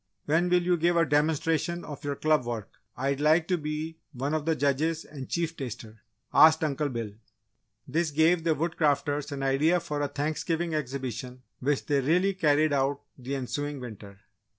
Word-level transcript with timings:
"When 0.25 0.49
will 0.49 0.63
you 0.63 0.77
give 0.77 0.97
a 0.97 1.05
demonstration 1.05 1.85
of 1.85 2.03
your 2.03 2.15
club 2.15 2.43
work? 2.47 2.71
I'd 2.97 3.21
like 3.21 3.47
to 3.49 3.55
be 3.59 3.99
one 4.13 4.33
of 4.33 4.47
the 4.47 4.55
judges 4.55 5.05
and 5.05 5.29
chief 5.29 5.55
taster," 5.55 6.01
asked 6.33 6.63
Uncle 6.63 6.89
Bill. 6.89 7.11
This 7.87 8.09
gave 8.09 8.43
the 8.43 8.55
Woodcrafters 8.55 9.31
an 9.31 9.43
idea 9.43 9.79
for 9.79 10.01
a 10.01 10.07
Thanksgiving 10.07 10.73
exhibition 10.73 11.43
which 11.59 11.85
they 11.85 12.01
really 12.01 12.33
carried 12.33 12.73
out 12.73 13.01
the 13.15 13.35
ensuing 13.35 13.79
winter. 13.79 14.21